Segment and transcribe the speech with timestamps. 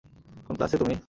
[0.45, 0.95] কোন ক্লাসে তুমি?